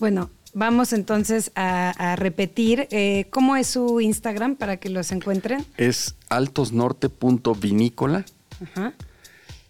[0.00, 2.88] Bueno, vamos entonces a, repetir.
[2.90, 5.64] Eh, ¿Cómo es su Instagram para que los encuentren?
[5.76, 8.24] Es altosnorte.vinícola.
[8.60, 8.94] Ajá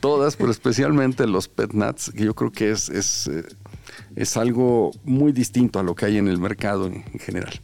[0.00, 3.44] todas, pero especialmente los Pet Nuts, que yo creo que es, es, eh,
[4.16, 7.60] es algo muy distinto a lo que hay en el mercado en general.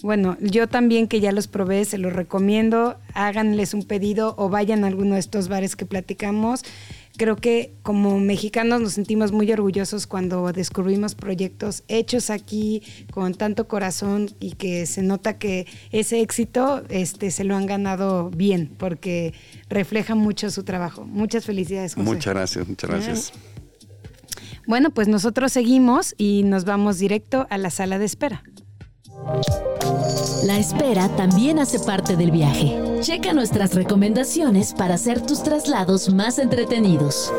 [0.00, 2.98] Bueno, yo también que ya los probé, se los recomiendo.
[3.14, 6.62] Háganles un pedido o vayan a alguno de estos bares que platicamos.
[7.16, 13.66] Creo que como mexicanos nos sentimos muy orgullosos cuando descubrimos proyectos hechos aquí con tanto
[13.66, 19.34] corazón y que se nota que ese éxito este, se lo han ganado bien porque
[19.68, 21.04] refleja mucho su trabajo.
[21.06, 21.96] Muchas felicidades.
[21.96, 22.04] José.
[22.08, 23.32] Muchas gracias, muchas gracias.
[24.68, 28.44] Bueno, pues nosotros seguimos y nos vamos directo a la sala de espera.
[30.44, 32.80] La espera también hace parte del viaje.
[33.00, 37.32] Checa nuestras recomendaciones para hacer tus traslados más entretenidos.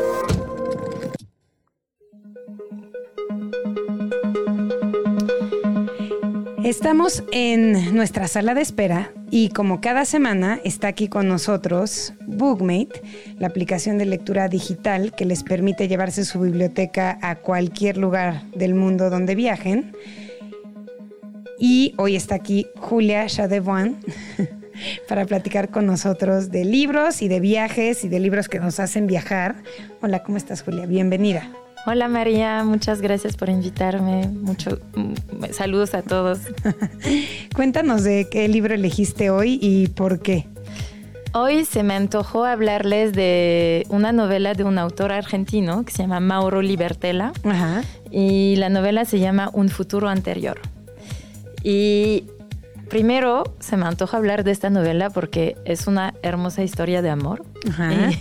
[6.62, 13.02] Estamos en nuestra sala de espera y como cada semana está aquí con nosotros Bookmate,
[13.38, 18.74] la aplicación de lectura digital que les permite llevarse su biblioteca a cualquier lugar del
[18.74, 19.96] mundo donde viajen
[21.62, 23.96] Y hoy está aquí Julia Chadevoine
[25.08, 29.06] para platicar con nosotros de libros y de viajes y de libros que nos hacen
[29.06, 29.56] viajar.
[30.00, 30.86] Hola, ¿cómo estás Julia?
[30.86, 31.50] Bienvenida.
[31.86, 34.26] Hola María, muchas gracias por invitarme.
[34.28, 36.38] Mucho, mm, saludos a todos.
[37.54, 40.46] Cuéntanos de qué libro elegiste hoy y por qué.
[41.34, 46.20] Hoy se me antojó hablarles de una novela de un autor argentino que se llama
[46.20, 47.32] Mauro Libertela.
[48.10, 50.58] Y la novela se llama Un futuro anterior.
[51.62, 52.24] Y
[52.90, 57.44] primero se me antoja hablar de esta novela porque es una hermosa historia de amor.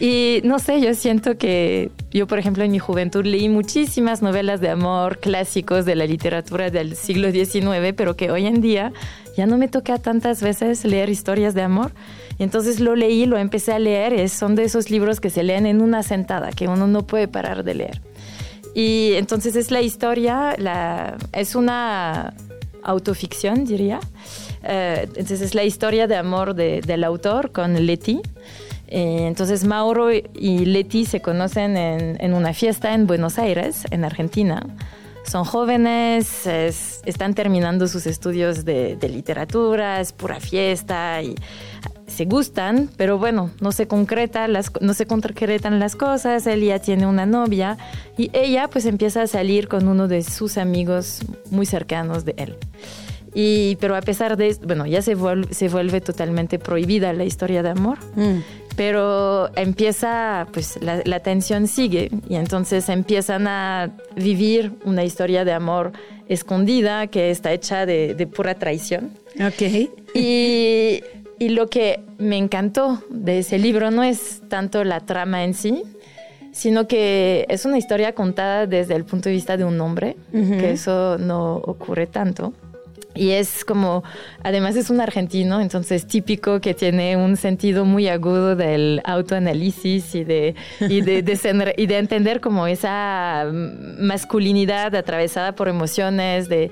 [0.00, 4.60] Y, no sé, yo siento que yo, por ejemplo, en mi juventud leí muchísimas novelas
[4.60, 8.92] de amor clásicos de la literatura del siglo XIX, pero que hoy en día
[9.36, 11.92] ya no me toca tantas veces leer historias de amor.
[12.38, 15.64] Y entonces lo leí, lo empecé a leer, son de esos libros que se leen
[15.64, 18.02] en una sentada, que uno no puede parar de leer.
[18.74, 22.34] Y entonces es la historia, la, es una
[22.84, 24.00] autoficción, diría.
[24.62, 28.20] Eh, entonces es la historia de amor del autor con Leti.
[28.88, 34.62] Eh, entonces Mauro y Leti se conocen en, una fiesta en Buenos Aires, en Argentina.
[35.24, 41.34] Son jóvenes, están terminando sus estudios de, de, literatura, es pura fiesta y
[42.06, 46.78] se gustan, pero bueno, no se, concreta las, no se concretan las cosas, él ya
[46.78, 47.78] tiene una novia
[48.16, 52.56] y ella pues empieza a salir con uno de sus amigos muy cercanos de él.
[53.34, 57.24] Y, pero a pesar de esto, bueno, ya se vuelve, se vuelve totalmente prohibida la
[57.24, 57.98] historia de amor.
[58.14, 58.38] Mm.
[58.76, 65.52] Pero empieza, pues la, la, tensión sigue y entonces empiezan a vivir una historia de
[65.52, 65.92] amor
[66.28, 69.12] escondida que está hecha de, de pura traición.
[69.38, 69.90] Ok.
[70.14, 71.00] Y
[71.38, 75.82] y lo que me encantó de ese libro no es tanto la trama en sí,
[76.52, 80.70] sino que es una historia contada desde el punto de vista de un hombre, que
[80.70, 82.52] eso no ocurre tanto.
[83.14, 84.02] Y es como,
[84.42, 90.24] además es un argentino, entonces típico que tiene un sentido muy agudo del autoanálisis y
[90.24, 96.70] de, y de, y de entender como esa masculinidad atravesada por emociones de,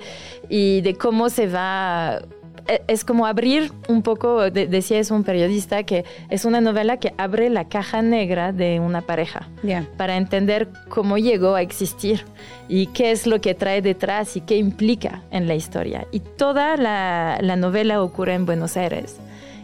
[0.48, 2.22] y de cómo se va
[2.66, 7.50] es como abrir un poco, decía es un periodista, que es una novela que abre
[7.50, 9.48] la caja negra de una pareja
[9.96, 12.24] para entender cómo llegó a existir
[12.68, 16.06] y qué es lo que trae detrás y qué implica en la historia.
[16.12, 19.16] Y toda la, novela ocurre en Buenos Aires.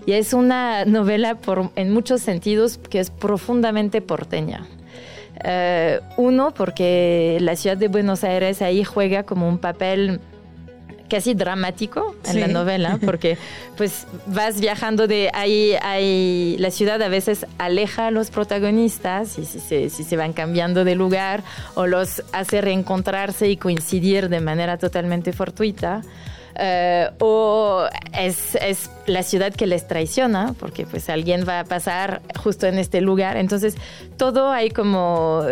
[0.07, 4.67] Y es una novela por, en muchos sentidos que es profundamente porteña.
[5.45, 10.21] Eh, uno, porque la ciudad de Buenos Aires ahí juega como un papel
[11.09, 13.38] casi dramático en la novela, porque
[13.77, 19.44] pues vas viajando de ahí, ahí, la ciudad a veces aleja a los protagonistas y
[19.44, 21.42] si se, si se van cambiando de lugar
[21.75, 26.03] o los hace reencontrarse y coincidir de manera totalmente fortuita.
[26.61, 27.87] Eh, o
[28.18, 32.79] es, es, la ciudad que les traiciona, porque pues alguien va a pasar justo en
[32.79, 33.37] este lugar.
[33.37, 33.77] Entonces,
[34.16, 35.44] todo hay como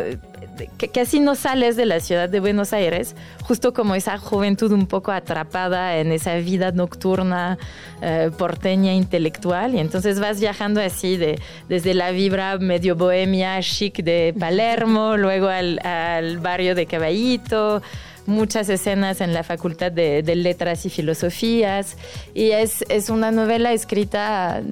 [0.79, 4.87] que casi no sales de la ciudad de Buenos Aires, justo como esa juventud un
[4.87, 7.59] poco atrapada en esa vida nocturna
[8.03, 9.75] eh, porteña intelectual.
[9.75, 15.49] Y entonces vas viajando así de, desde la vibra medio bohemia chic de Palermo, luego
[15.49, 17.83] al, al barrio de Caballito
[18.27, 21.97] muchas escenas en la Facultad de, de, Letras y Filosofías
[22.35, 24.63] y es, es, una novela escrita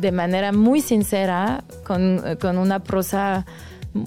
[0.00, 3.46] de manera muy sincera, con, con una prosa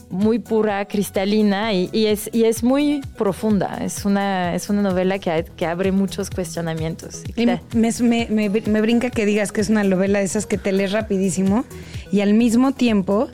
[0.09, 3.79] muy pura, cristalina y, es, y es muy profunda.
[3.81, 7.23] Es una, es una novela que, que abre muchos cuestionamientos.
[7.35, 10.71] Me, me, me, me, brinca que digas que es una novela de esas que te
[10.71, 11.65] lees rapidísimo
[12.11, 13.29] y al mismo tiempo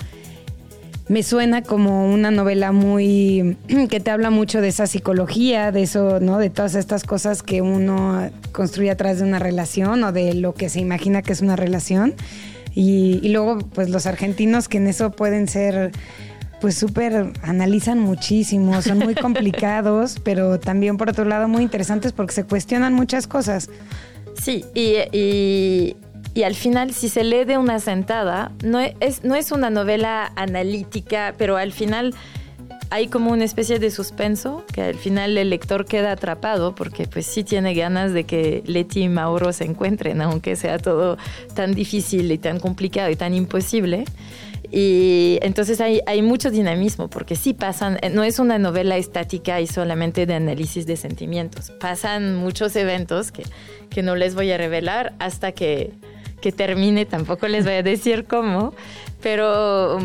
[1.08, 3.58] me suena como una novela muy
[3.90, 6.38] que te habla mucho de esa psicología, de eso, ¿no?
[6.38, 10.70] De todas estas cosas que uno construye atrás de una relación o de lo que
[10.70, 12.14] se imagina que es una relación.
[12.76, 15.92] Y, y luego, pues los argentinos que en eso pueden ser
[16.60, 22.34] pues súper analizan muchísimo, son muy complicados, pero también por otro lado muy interesantes porque
[22.34, 23.70] se cuestionan muchas cosas.
[24.42, 25.96] Sí, y,
[26.44, 31.36] al final si se lee de una sentada, no es, no es una novela analítica,
[31.38, 32.16] pero al final
[32.92, 37.26] hay como una especie de suspenso que al final el lector queda atrapado porque pues
[37.26, 41.18] sí tiene ganas de que Leti y Mauro se encuentren, aunque sea todo
[41.54, 44.06] tan difícil y tan complicado y tan imposible.
[44.72, 49.60] Y entonces hay, hay mucho dinamismo, porque sí pasan, eh, no es una novela estática
[49.62, 51.72] y solamente de análisis de sentimientos.
[51.80, 53.44] Pasan muchos eventos que,
[53.90, 55.92] que no les voy a revelar hasta que,
[56.42, 58.74] que termine, tampoco les voy a decir cómo,
[59.22, 59.98] pero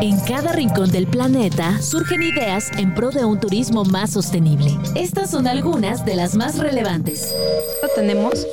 [0.00, 4.76] En cada rincón del planeta surgen ideas en pro de un turismo más sostenible.
[4.94, 7.34] Estas son algunas de las más relevantes.
[7.82, 8.46] Lo tenemos.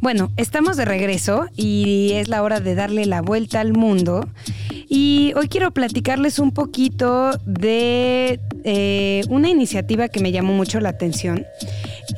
[0.00, 4.28] Bueno, estamos de regreso y es la hora de darle la vuelta al mundo.
[4.88, 10.88] Y hoy quiero platicarles un poquito de eh, una iniciativa que me llamó mucho la
[10.88, 11.44] atención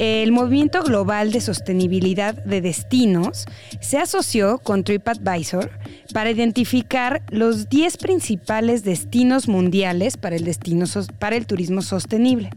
[0.00, 3.44] el movimiento global de sostenibilidad de destinos
[3.80, 5.70] se asoció con TripAdvisor
[6.14, 10.86] para identificar los 10 principales destinos mundiales para el, destino,
[11.18, 12.48] para el turismo sostenible.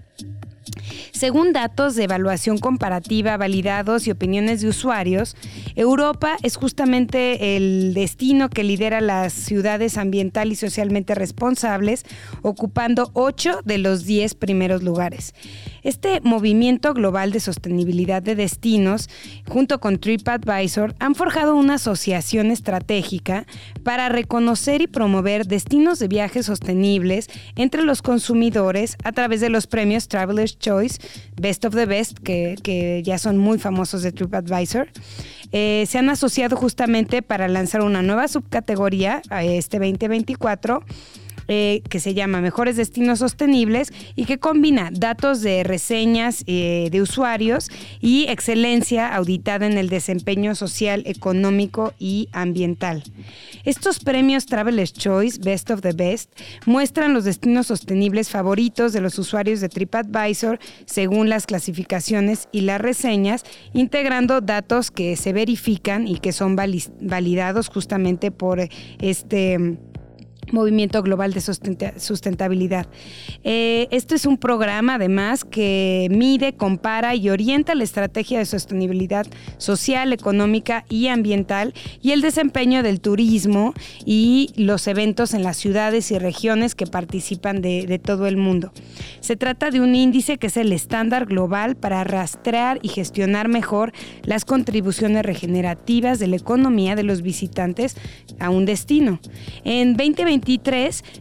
[1.11, 5.35] Según datos de evaluación comparativa validados y opiniones de usuarios,
[5.75, 12.05] Europa es justamente el destino que lidera las ciudades ambiental y socialmente responsables,
[12.41, 15.33] ocupando 8 de los 10 primeros lugares.
[15.83, 19.09] Este movimiento global de sostenibilidad de destinos,
[19.49, 23.45] junto con TripAdvisor, han forjado una asociación estratégica
[23.83, 29.67] para reconocer y promover destinos de viajes sostenibles entre los consumidores a través de los
[29.67, 30.82] premios Traveler's Choice,
[31.35, 34.89] Best of the Best, que, ya son muy famosos de TripAdvisor.
[35.51, 40.83] Eh, se han asociado justamente para lanzar una nueva subcategoría a este 2024
[41.47, 47.01] eh, que se llama Mejores Destinos Sostenibles y que combina datos de reseñas eh, de
[47.01, 47.69] usuarios
[48.01, 53.03] y excelencia auditada en el desempeño social, económico y ambiental.
[53.63, 56.31] Estos premios Traveler's Choice Best of the Best
[56.65, 62.81] muestran los destinos sostenibles favoritos de los usuarios de TripAdvisor según las clasificaciones y las
[62.81, 68.67] reseñas, integrando datos que se verifican y que son validados justamente por
[68.99, 69.77] este
[70.51, 72.87] Movimiento Global de Sustentabilidad.
[73.43, 79.25] Eh, esto es un programa, además, que mide, compara y orienta la estrategia de sostenibilidad
[79.57, 83.73] social, económica y ambiental y el desempeño del turismo
[84.05, 88.71] y los eventos en las ciudades y regiones que participan de, de todo el mundo.
[89.19, 93.93] Se trata de un índice que es el estándar global para rastrear y gestionar mejor
[94.23, 97.95] las contribuciones regenerativas de la economía de los visitantes
[98.39, 99.19] a un destino.
[99.63, 100.32] En 2020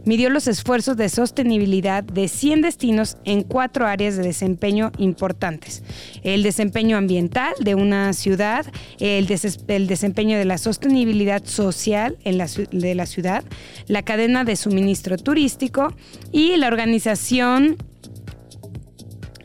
[0.05, 5.83] midió los esfuerzos de sostenibilidad de 100 destinos en cuatro áreas de desempeño importantes.
[6.23, 8.65] El desempeño ambiental de una ciudad,
[8.99, 13.43] el, desempeño de la sostenibilidad social de la ciudad,
[13.87, 15.93] la cadena de suministro turístico
[16.31, 17.77] y la organización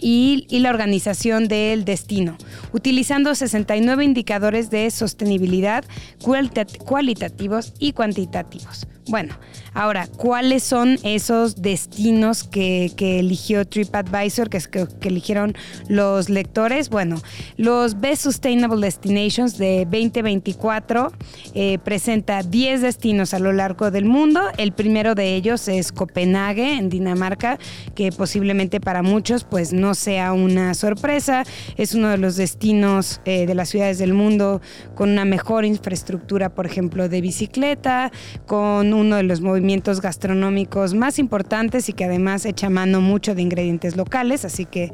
[0.00, 2.36] y, la organización del destino,
[2.72, 5.84] utilizando 69 indicadores de sostenibilidad
[6.84, 8.86] cualitativos y cuantitativos.
[9.08, 9.34] Bueno,
[9.72, 14.60] ahora, ¿cuáles son esos destinos que, eligió TripAdvisor, que,
[15.00, 15.54] que, eligieron
[15.88, 16.90] los lectores?
[16.90, 17.16] Bueno,
[17.56, 21.10] los Best Sustainable Destinations de 2024
[21.54, 24.42] eh, presenta 10 destinos a lo largo del mundo.
[24.58, 27.58] El primero de ellos es Copenhague, en Dinamarca,
[27.94, 31.44] que posiblemente para muchos pues no sea una sorpresa.
[31.78, 34.60] Es uno de los destinos eh, de las ciudades del mundo
[34.94, 38.12] con una mejor infraestructura, por ejemplo, de bicicleta,
[38.46, 43.42] con uno de los movimientos gastronómicos más importantes y que además echa mano mucho de
[43.42, 44.44] ingredientes locales.
[44.44, 44.92] Así que,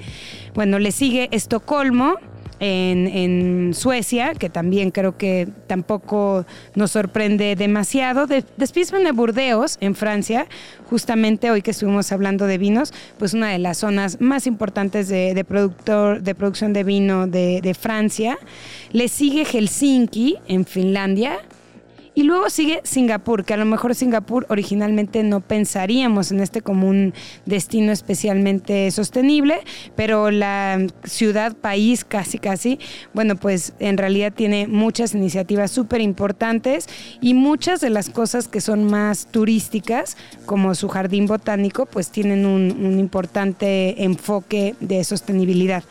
[0.55, 2.17] bueno, le sigue Estocolmo.
[2.61, 8.27] En, Suecia, que también creo que tampoco nos sorprende demasiado.
[8.27, 10.47] después viene Burdeos, en Francia,
[10.89, 15.45] justamente hoy que estuvimos hablando de vinos, pues una de las zonas más importantes de,
[15.47, 18.39] productor, de producción de vino de, de Francia.
[18.93, 21.41] Le sigue Helsinki, en Finlandia,
[22.15, 26.89] Y luego sigue Singapur, que a lo mejor Singapur originalmente no pensaríamos en este como
[26.89, 27.13] un
[27.45, 29.61] destino especialmente sostenible,
[29.97, 32.79] pero la ciudad, país casi casi,
[33.15, 36.89] bueno, pues en realidad tiene muchas iniciativas súper importantes
[37.21, 42.47] y muchas de las cosas que son más turísticas, como su jardín botánico, pues tienen
[42.47, 45.83] un, un importante enfoque de sostenibilidad.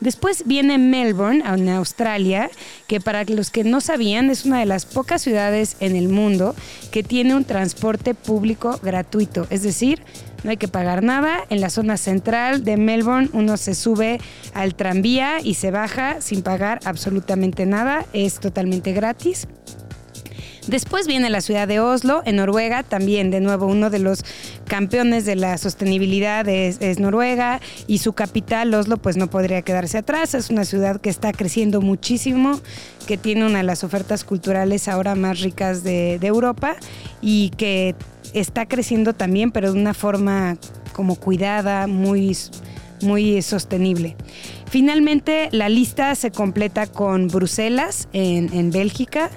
[0.00, 2.50] Después viene Melbourne, en Australia,
[2.86, 6.54] que para los que no sabían es una de las pocas ciudades en el mundo
[6.92, 9.46] que tiene un transporte público gratuito.
[9.50, 10.02] Es decir,
[10.44, 11.44] no hay que pagar nada.
[11.50, 14.20] En la zona central de Melbourne uno se sube
[14.54, 18.06] al tranvía y se baja sin pagar absolutamente nada.
[18.12, 19.48] Es totalmente gratis.
[20.68, 24.22] Después viene la ciudad de Oslo, en Noruega, también de nuevo uno de los
[24.66, 30.34] campeones de la sostenibilidad es, Noruega y su capital, Oslo, pues no podría quedarse atrás.
[30.34, 32.60] Es una ciudad que está creciendo muchísimo,
[33.06, 36.76] que tiene una de las ofertas culturales ahora más ricas de, Europa
[37.22, 37.94] y que
[38.34, 40.58] está creciendo también, pero de una forma
[40.92, 42.36] como cuidada, muy
[43.00, 44.16] muy sostenible.
[44.68, 49.30] Finalmente, la lista se completa con Bruselas en Bélgica,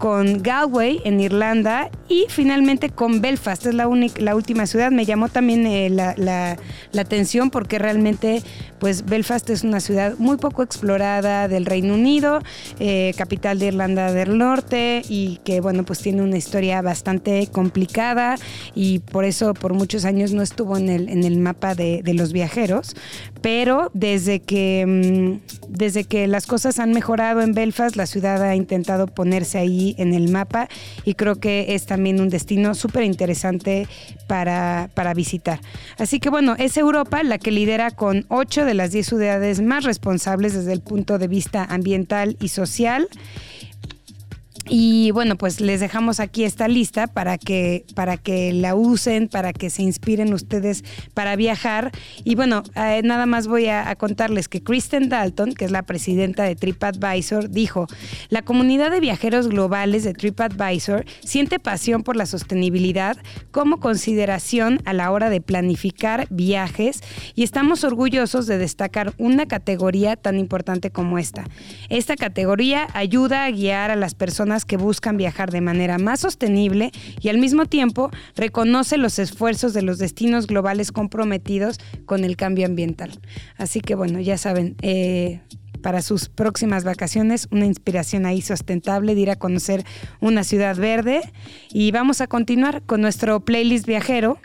[0.00, 3.64] con Galway en Irlanda y finalmente con Belfast.
[3.66, 4.90] Es la, única, la última ciudad.
[4.90, 6.58] Me llamó también eh, la,
[6.98, 8.42] atención porque realmente
[8.80, 12.40] pues Belfast es una ciudad muy poco explorada del Reino Unido,
[12.78, 18.36] eh, capital de Irlanda del Norte y que bueno pues tiene una historia bastante complicada
[18.74, 22.14] y por eso por muchos años no estuvo en el, en el mapa de, de
[22.14, 22.96] los viajeros.
[23.40, 28.56] Pero desde que, mm, desde que las cosas han mejorado en Belfast, la ciudad ha
[28.56, 30.68] intentado ponerse ahí en el mapa
[31.04, 33.86] y creo que es también un destino súper interesante
[34.26, 35.60] para, para visitar.
[35.98, 39.84] Así que bueno, es Europa la que lidera con 8 de las 10 ciudades más
[39.84, 43.06] responsables desde el punto de vista ambiental y social.
[44.68, 49.52] Y bueno, pues les dejamos aquí esta lista para que, para que la usen, para
[49.52, 50.84] que se inspiren ustedes
[51.14, 51.90] para viajar.
[52.24, 56.44] Y bueno, eh, nada más voy a, contarles que Kristen Dalton, que es la presidenta
[56.44, 57.86] de TripAdvisor, dijo,
[58.28, 63.16] la comunidad de viajeros globales de TripAdvisor siente pasión por la sostenibilidad
[63.50, 67.00] como consideración a la hora de planificar viajes
[67.34, 71.44] y estamos orgullosos de destacar una categoría tan importante como esta.
[71.88, 76.90] Esta categoría ayuda a guiar a las personas que buscan viajar de manera más sostenible
[77.20, 82.66] y al mismo tiempo reconoce los esfuerzos de los destinos globales comprometidos con el cambio
[82.66, 83.20] ambiental.
[83.56, 85.40] Así que bueno, ya saben, eh,
[85.80, 89.84] para sus próximas vacaciones, una inspiración ahí sustentable de ir a conocer
[90.20, 91.20] una ciudad verde.
[91.72, 94.38] Y vamos a continuar con nuestro playlist viajero.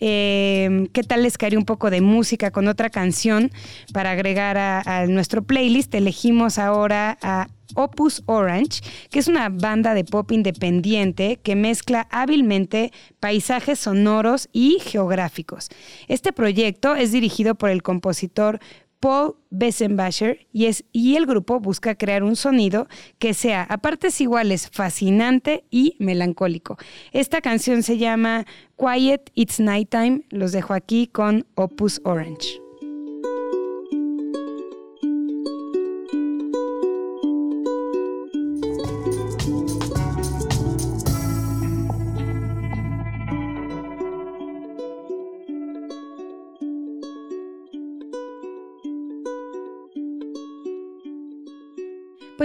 [0.00, 3.50] Eh, ¿Qué tal les caería un poco de música con otra canción
[3.92, 5.94] para agregar a nuestro playlist?
[5.94, 8.80] Elegimos ahora a Opus Orange,
[9.10, 15.68] que es una banda de pop independiente que mezcla hábilmente paisajes sonoros y geográficos.
[16.08, 18.60] Este proyecto es dirigido por el compositor
[19.04, 22.88] Paul Bessenbacher y, y el grupo busca crear un sonido
[23.18, 26.78] que sea a partes iguales fascinante y melancólico.
[27.12, 28.46] Esta canción se llama
[28.78, 30.22] Quiet It's Nighttime.
[30.30, 32.63] Los dejo aquí con Opus Orange.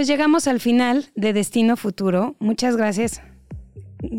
[0.00, 2.34] Pues llegamos al final de Destino Futuro.
[2.38, 3.20] Muchas gracias.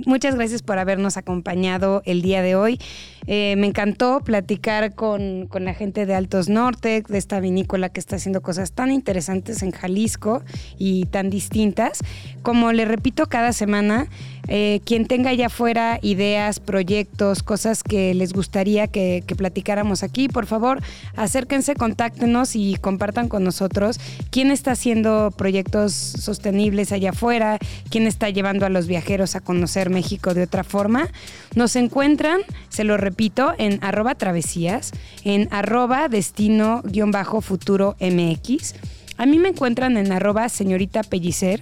[0.06, 2.80] Muchas gracias por habernos acompañado el día de hoy.
[3.28, 8.00] Eh, me encantó platicar con, con, la gente de Altos Norte, de esta vinícola que
[8.00, 10.44] está haciendo cosas tan interesantes en Jalisco
[10.78, 12.00] y tan distintas.
[12.42, 14.08] Como le repito cada semana,
[14.48, 20.46] eh, quien tenga allá afuera ideas, proyectos, cosas que les gustaría que, platicáramos aquí, por
[20.46, 20.82] favor,
[21.16, 24.00] acérquense, contáctenos y compartan con nosotros
[24.30, 27.60] quién está haciendo proyectos sostenibles allá afuera,
[27.90, 31.08] quién está llevando a los viajeros a conocer México de otra forma.
[31.56, 33.11] Nos encuentran, se lo repito,
[33.58, 34.92] en arroba travesías,
[35.24, 38.76] en arroba destino-futuro MX.
[39.18, 41.62] A mí me encuentran en arroba señorita Pellicer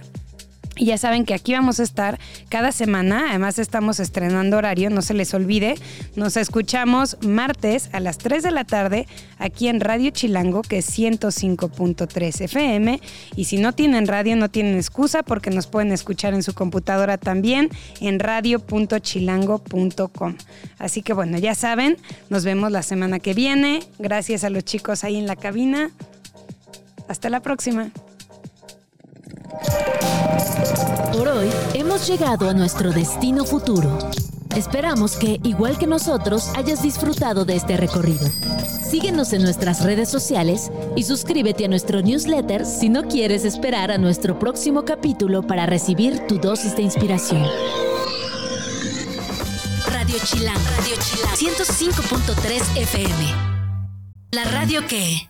[0.80, 2.18] y ya saben que aquí vamos a estar
[2.48, 3.26] cada semana.
[3.28, 5.74] Además estamos estrenando horario, no se les olvide.
[6.16, 9.06] Nos escuchamos martes a las 3 de la tarde
[9.38, 12.98] aquí en Radio Chilango, que es 105.3 FM.
[13.36, 17.18] Y si no tienen radio, no tienen excusa porque nos pueden escuchar en su computadora
[17.18, 17.68] también
[18.00, 20.36] en radio.chilango.com.
[20.78, 21.98] Así que bueno, ya saben,
[22.30, 23.80] nos vemos la semana que viene.
[23.98, 25.90] Gracias a los chicos ahí en la cabina.
[27.06, 27.92] Hasta la próxima.
[31.12, 33.98] Por hoy hemos llegado a nuestro destino futuro.
[34.56, 38.28] Esperamos que, igual que nosotros, hayas disfrutado de este recorrido.
[38.90, 43.98] Síguenos en nuestras redes sociales y suscríbete a nuestro newsletter si no quieres esperar a
[43.98, 47.46] nuestro próximo capítulo para recibir tu dosis de inspiración.
[49.86, 53.34] Radio Chilán, Radio Chilán, 105.3 FM.
[54.32, 55.28] La radio que...